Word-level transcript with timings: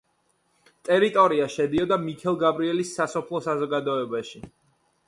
ტერიტორია 0.89 1.45
შედიოდა 1.57 1.99
მიქელგაბრიელის 2.07 2.95
სასოფლო 2.99 3.45
საზოგადოებაში. 3.51 4.45